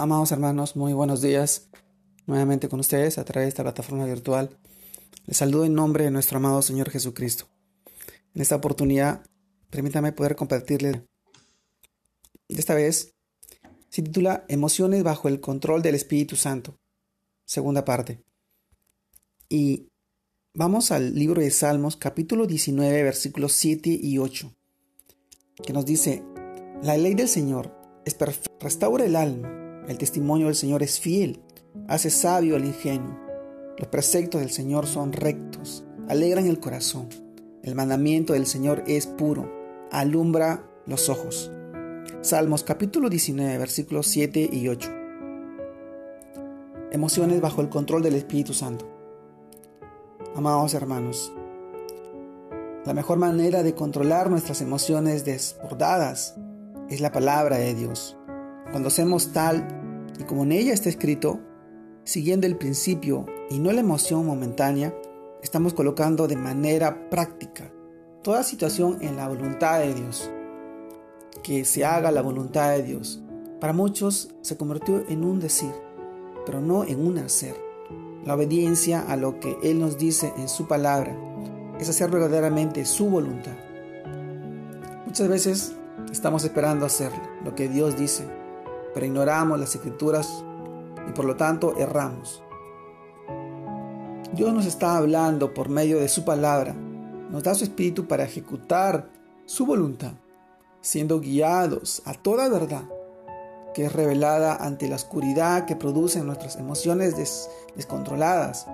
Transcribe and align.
Amados 0.00 0.32
hermanos, 0.32 0.76
muy 0.76 0.94
buenos 0.94 1.20
días. 1.20 1.68
Nuevamente 2.24 2.70
con 2.70 2.80
ustedes 2.80 3.18
a 3.18 3.24
través 3.26 3.44
de 3.44 3.48
esta 3.50 3.62
plataforma 3.64 4.06
virtual. 4.06 4.48
Les 5.26 5.36
saludo 5.36 5.66
en 5.66 5.74
nombre 5.74 6.04
de 6.04 6.10
nuestro 6.10 6.38
amado 6.38 6.62
Señor 6.62 6.88
Jesucristo. 6.88 7.50
En 8.34 8.40
esta 8.40 8.56
oportunidad, 8.56 9.22
permítame 9.68 10.12
poder 10.12 10.36
compartirles. 10.36 11.02
Esta 12.48 12.74
vez 12.74 13.12
se 13.90 14.00
titula 14.00 14.46
Emociones 14.48 15.02
bajo 15.02 15.28
el 15.28 15.38
control 15.38 15.82
del 15.82 15.96
Espíritu 15.96 16.34
Santo. 16.34 16.78
Segunda 17.44 17.84
parte. 17.84 18.24
Y 19.50 19.90
vamos 20.54 20.92
al 20.92 21.14
libro 21.14 21.42
de 21.42 21.50
Salmos, 21.50 21.96
capítulo 21.96 22.46
19, 22.46 23.02
versículos 23.02 23.52
7 23.52 23.90
y 24.02 24.16
8, 24.16 24.50
que 25.62 25.74
nos 25.74 25.84
dice, 25.84 26.24
La 26.82 26.96
ley 26.96 27.12
del 27.12 27.28
Señor 27.28 27.78
es 28.06 28.14
perfecta, 28.14 28.50
restaura 28.60 29.04
el 29.04 29.14
alma 29.14 29.59
el 29.88 29.98
testimonio 29.98 30.46
del 30.46 30.54
Señor 30.54 30.82
es 30.82 31.00
fiel, 31.00 31.40
hace 31.88 32.10
sabio 32.10 32.56
el 32.56 32.64
ingenio. 32.64 33.18
Los 33.78 33.88
preceptos 33.88 34.40
del 34.40 34.50
Señor 34.50 34.86
son 34.86 35.12
rectos, 35.12 35.84
alegran 36.08 36.46
el 36.46 36.60
corazón. 36.60 37.08
El 37.62 37.74
mandamiento 37.74 38.32
del 38.32 38.46
Señor 38.46 38.84
es 38.86 39.06
puro, 39.06 39.50
alumbra 39.90 40.64
los 40.86 41.08
ojos. 41.08 41.50
Salmos 42.22 42.62
capítulo 42.62 43.08
19, 43.08 43.58
versículos 43.58 44.06
7 44.06 44.50
y 44.52 44.68
8. 44.68 44.90
Emociones 46.92 47.40
bajo 47.40 47.60
el 47.60 47.68
control 47.68 48.02
del 48.02 48.14
Espíritu 48.14 48.52
Santo. 48.52 48.86
Amados 50.34 50.74
hermanos, 50.74 51.32
la 52.84 52.94
mejor 52.94 53.18
manera 53.18 53.62
de 53.62 53.74
controlar 53.74 54.30
nuestras 54.30 54.62
emociones 54.62 55.24
desbordadas 55.24 56.36
es 56.88 57.00
la 57.00 57.12
palabra 57.12 57.58
de 57.58 57.74
Dios. 57.74 58.16
Cuando 58.70 58.88
hacemos 58.88 59.32
tal 59.32 59.66
y 60.18 60.24
como 60.24 60.44
en 60.44 60.52
ella 60.52 60.72
está 60.72 60.88
escrito, 60.88 61.40
siguiendo 62.04 62.46
el 62.46 62.56
principio 62.56 63.26
y 63.50 63.58
no 63.58 63.72
la 63.72 63.80
emoción 63.80 64.24
momentánea, 64.26 64.94
estamos 65.42 65.74
colocando 65.74 66.28
de 66.28 66.36
manera 66.36 67.10
práctica 67.10 67.72
toda 68.22 68.44
situación 68.44 68.98
en 69.00 69.16
la 69.16 69.26
voluntad 69.26 69.80
de 69.80 69.94
Dios. 69.94 70.30
Que 71.42 71.64
se 71.64 71.84
haga 71.84 72.12
la 72.12 72.22
voluntad 72.22 72.70
de 72.70 72.82
Dios. 72.82 73.22
Para 73.60 73.72
muchos 73.72 74.34
se 74.40 74.56
convirtió 74.56 75.04
en 75.08 75.24
un 75.24 75.40
decir, 75.40 75.72
pero 76.46 76.60
no 76.60 76.84
en 76.84 77.04
un 77.04 77.18
hacer. 77.18 77.56
La 78.24 78.34
obediencia 78.34 79.00
a 79.00 79.16
lo 79.16 79.40
que 79.40 79.56
Él 79.62 79.80
nos 79.80 79.98
dice 79.98 80.32
en 80.36 80.48
su 80.48 80.68
palabra 80.68 81.16
es 81.80 81.88
hacer 81.88 82.10
verdaderamente 82.10 82.84
su 82.84 83.06
voluntad. 83.06 83.56
Muchas 85.06 85.28
veces 85.28 85.74
estamos 86.12 86.44
esperando 86.44 86.86
hacer 86.86 87.10
lo 87.44 87.54
que 87.54 87.68
Dios 87.68 87.98
dice, 87.98 88.39
pero 88.94 89.06
ignoramos 89.06 89.58
las 89.58 89.74
escrituras 89.74 90.44
y 91.08 91.12
por 91.12 91.24
lo 91.24 91.36
tanto 91.36 91.76
erramos. 91.76 92.42
Dios 94.32 94.52
nos 94.52 94.66
está 94.66 94.96
hablando 94.96 95.52
por 95.54 95.68
medio 95.68 95.98
de 95.98 96.08
su 96.08 96.24
palabra, 96.24 96.74
nos 97.30 97.42
da 97.42 97.54
su 97.54 97.64
espíritu 97.64 98.06
para 98.06 98.24
ejecutar 98.24 99.08
su 99.44 99.66
voluntad, 99.66 100.12
siendo 100.80 101.20
guiados 101.20 102.02
a 102.04 102.14
toda 102.14 102.48
verdad 102.48 102.84
que 103.74 103.86
es 103.86 103.92
revelada 103.92 104.56
ante 104.56 104.88
la 104.88 104.96
oscuridad 104.96 105.64
que 105.64 105.76
producen 105.76 106.26
nuestras 106.26 106.56
emociones 106.56 107.48
descontroladas. 107.76 108.66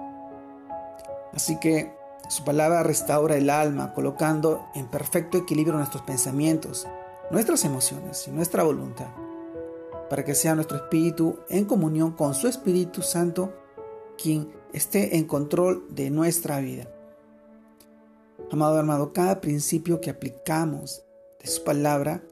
Así 1.35 1.59
que 1.59 1.95
su 2.29 2.45
palabra 2.45 2.83
restaura 2.83 3.37
el 3.37 3.51
alma, 3.51 3.93
colocando 3.93 4.67
en 4.75 4.87
perfecto 4.87 5.37
equilibrio 5.37 5.77
nuestros 5.77 6.03
pensamientos, 6.03 6.87
nuestras 7.31 7.65
emociones 7.65 8.27
y 8.27 8.31
nuestra 8.31 8.63
voluntad 8.63 9.09
para 10.09 10.25
que 10.25 10.35
sea 10.35 10.55
nuestro 10.55 10.77
espíritu 10.77 11.39
en 11.49 11.65
comunión 11.65 12.13
con 12.13 12.35
su 12.35 12.49
Espíritu 12.49 13.03
Santo 13.03 13.53
quien 14.17 14.53
esté 14.73 15.17
en 15.17 15.25
control 15.27 15.87
de 15.91 16.11
nuestra 16.11 16.61
vida. 16.61 16.89
Amado 18.51 18.79
hermano, 18.79 19.13
cada 19.13 19.41
principio 19.41 20.01
que 20.01 20.11
aplicamos 20.11 21.05
de 21.41 21.49
su 21.49 21.65
palabra 21.65 22.23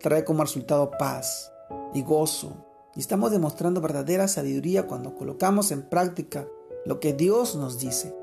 trae 0.00 0.24
como 0.24 0.42
resultado 0.42 0.90
paz 0.98 1.52
y 1.94 2.02
gozo. 2.02 2.66
Y 2.94 3.00
estamos 3.00 3.30
demostrando 3.30 3.80
verdadera 3.80 4.28
sabiduría 4.28 4.86
cuando 4.86 5.14
colocamos 5.14 5.70
en 5.70 5.82
práctica 5.82 6.46
lo 6.84 7.00
que 7.00 7.12
Dios 7.12 7.56
nos 7.56 7.78
dice. 7.78 8.14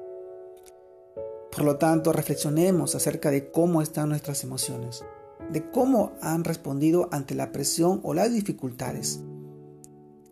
Por 1.52 1.64
lo 1.64 1.78
tanto, 1.78 2.14
reflexionemos 2.14 2.94
acerca 2.94 3.32
de 3.32 3.50
cómo 3.52 3.82
están 3.82 4.10
nuestras 4.10 4.44
emociones 4.44 5.04
de 5.52 5.70
cómo 5.72 6.14
han 6.22 6.44
respondido 6.44 7.10
ante 7.12 7.36
la 7.36 7.52
presión 7.52 8.00
o 8.04 8.14
las 8.14 8.32
dificultades. 8.32 9.24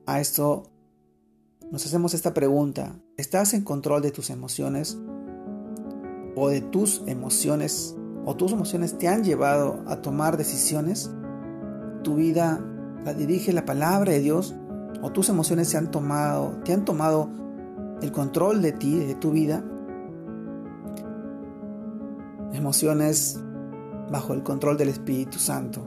A 0.05 0.19
esto 0.19 0.63
nos 1.71 1.85
hacemos 1.85 2.13
esta 2.13 2.33
pregunta. 2.33 2.95
¿Estás 3.17 3.53
en 3.53 3.63
control 3.63 4.01
de 4.01 4.11
tus 4.11 4.29
emociones? 4.29 4.97
¿O 6.35 6.49
de 6.49 6.61
tus 6.61 7.03
emociones? 7.07 7.95
¿O 8.25 8.35
tus 8.35 8.51
emociones 8.51 8.97
te 8.97 9.07
han 9.07 9.23
llevado 9.23 9.83
a 9.87 10.01
tomar 10.01 10.37
decisiones? 10.37 11.11
¿Tu 12.03 12.15
vida 12.15 12.63
la 13.03 13.13
dirige 13.13 13.53
la 13.53 13.65
palabra 13.65 14.13
de 14.13 14.19
Dios? 14.19 14.55
¿O 15.01 15.11
tus 15.11 15.29
emociones 15.29 15.67
se 15.67 15.77
han 15.77 15.91
tomado, 15.91 16.59
te 16.63 16.73
han 16.73 16.85
tomado 16.85 17.29
el 18.01 18.11
control 18.11 18.61
de 18.61 18.71
ti, 18.71 18.99
de 18.99 19.15
tu 19.15 19.31
vida? 19.31 19.63
Emociones 22.53 23.41
bajo 24.11 24.33
el 24.33 24.43
control 24.43 24.77
del 24.77 24.89
Espíritu 24.89 25.39
Santo. 25.39 25.81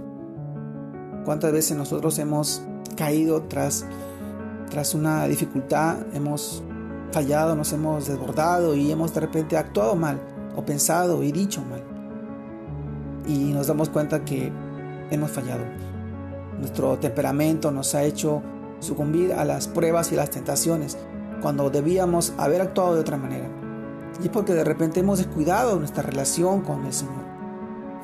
¿Cuántas 1.24 1.52
veces 1.52 1.76
nosotros 1.76 2.18
hemos 2.18 2.62
caído 2.96 3.42
tras, 3.42 3.86
tras 4.70 4.94
una 4.94 5.26
dificultad, 5.26 5.98
hemos 6.12 6.62
fallado, 7.12 7.56
nos 7.56 7.72
hemos 7.72 8.06
desbordado 8.06 8.74
y 8.74 8.90
hemos 8.90 9.14
de 9.14 9.20
repente 9.20 9.56
actuado 9.56 9.96
mal 9.96 10.20
o 10.56 10.64
pensado 10.64 11.22
y 11.22 11.32
dicho 11.32 11.62
mal? 11.62 11.82
Y 13.26 13.52
nos 13.52 13.66
damos 13.66 13.88
cuenta 13.88 14.24
que 14.24 14.52
hemos 15.10 15.30
fallado. 15.30 15.64
Nuestro 16.58 16.98
temperamento 16.98 17.70
nos 17.70 17.94
ha 17.94 18.02
hecho 18.02 18.42
sucumbir 18.80 19.32
a 19.32 19.44
las 19.44 19.68
pruebas 19.68 20.12
y 20.12 20.16
las 20.16 20.30
tentaciones 20.30 20.96
cuando 21.42 21.70
debíamos 21.70 22.32
haber 22.38 22.60
actuado 22.60 22.94
de 22.94 23.00
otra 23.00 23.16
manera. 23.16 23.48
Y 24.22 24.24
es 24.24 24.30
porque 24.30 24.52
de 24.52 24.64
repente 24.64 25.00
hemos 25.00 25.18
descuidado 25.18 25.78
nuestra 25.78 26.02
relación 26.02 26.62
con 26.62 26.84
el 26.84 26.92
Señor 26.92 27.30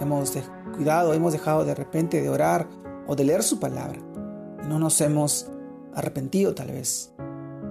hemos 0.00 0.34
descuidado, 0.34 1.14
hemos 1.14 1.32
dejado 1.32 1.64
de 1.64 1.74
repente 1.74 2.20
de 2.20 2.28
orar 2.28 2.68
o 3.06 3.16
de 3.16 3.24
leer 3.24 3.42
su 3.42 3.60
palabra. 3.60 4.00
No 4.68 4.78
nos 4.78 5.00
hemos 5.00 5.50
arrepentido 5.94 6.54
tal 6.54 6.68
vez. 6.68 7.12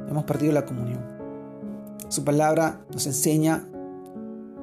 Hemos 0.07 0.23
perdido 0.25 0.53
la 0.53 0.65
comunión. 0.65 1.03
Su 2.09 2.23
palabra 2.23 2.85
nos 2.91 3.05
enseña 3.07 3.67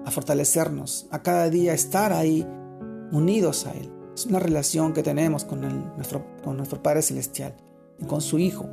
a 0.04 0.10
fortalecernos, 0.10 1.08
a 1.10 1.22
cada 1.22 1.48
día 1.50 1.74
estar 1.74 2.12
ahí 2.12 2.46
unidos 3.10 3.66
a 3.66 3.72
Él. 3.72 3.92
Es 4.14 4.26
una 4.26 4.38
relación 4.38 4.92
que 4.92 5.02
tenemos 5.02 5.44
con, 5.44 5.60
nuestro, 5.96 6.26
con 6.42 6.56
nuestro 6.56 6.82
Padre 6.82 7.02
Celestial 7.02 7.56
y 7.98 8.06
con 8.06 8.20
su 8.20 8.38
Hijo. 8.38 8.68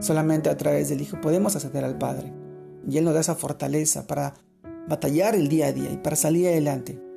Solamente 0.00 0.50
a 0.50 0.56
través 0.56 0.88
del 0.88 1.00
Hijo 1.00 1.20
podemos 1.20 1.56
acceder 1.56 1.84
al 1.84 1.98
Padre. 1.98 2.32
Y 2.88 2.98
Él 2.98 3.04
nos 3.04 3.14
da 3.14 3.20
esa 3.20 3.34
fortaleza 3.34 4.06
para 4.06 4.34
batallar 4.88 5.34
el 5.34 5.48
día 5.48 5.66
a 5.66 5.72
día 5.72 5.90
y 5.92 5.98
para 5.98 6.16
salir 6.16 6.48
adelante. 6.48 7.07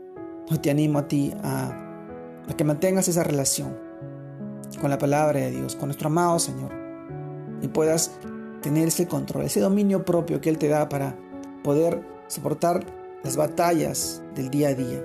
Te 0.60 0.70
animo 0.70 1.00
a 1.00 1.08
ti 1.08 1.34
a, 1.44 1.72
que 2.58 2.64
mantengas 2.64 3.08
esa 3.08 3.24
relación 3.24 3.78
con 4.82 4.90
la 4.90 4.98
palabra 4.98 5.40
de 5.40 5.52
Dios, 5.52 5.76
con 5.76 5.88
nuestro 5.88 6.08
amado 6.08 6.40
Señor, 6.40 6.72
y 7.62 7.68
puedas 7.68 8.12
tener 8.62 8.90
ese 8.90 9.08
control, 9.08 9.46
ese 9.46 9.62
dominio 9.62 10.04
propio 10.04 10.42
que 10.42 10.50
Él 10.50 10.58
te 10.58 10.68
da 10.68 10.90
para 10.90 11.18
poder 11.64 12.06
soportar 12.28 12.86
las 13.24 13.38
batallas 13.38 14.22
del 14.36 14.50
día 14.50 14.70
a 14.70 14.74
día. 14.74 15.04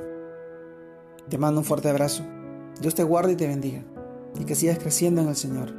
Te 1.29 1.39
mando 1.39 1.61
un 1.61 1.65
fuerte 1.65 1.89
abrazo. 1.89 2.25
Dios 2.81 2.95
te 2.95 3.05
guarde 3.05 3.33
y 3.33 3.37
te 3.37 3.47
bendiga, 3.47 3.85
y 4.39 4.45
que 4.45 4.57
sigas 4.57 4.79
creciendo 4.79 5.23
en 5.23 5.29
el 5.29 5.37
Señor 5.37 5.73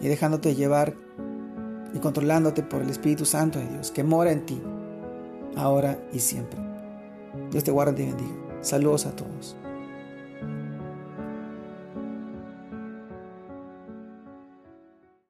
y 0.00 0.08
dejándote 0.08 0.54
llevar 0.54 0.94
y 1.94 1.98
controlándote 2.00 2.62
por 2.62 2.82
el 2.82 2.90
Espíritu 2.90 3.24
Santo 3.24 3.60
de 3.60 3.68
Dios 3.68 3.92
que 3.92 4.02
mora 4.02 4.32
en 4.32 4.44
ti, 4.44 4.60
ahora 5.56 5.98
y 6.12 6.18
siempre. 6.18 6.58
Dios 7.50 7.64
te 7.64 7.70
guarde 7.70 7.92
y 7.92 7.96
te 7.96 8.06
bendiga. 8.06 8.51
Saludos 8.62 9.06
a 9.06 9.10
todos. 9.10 9.56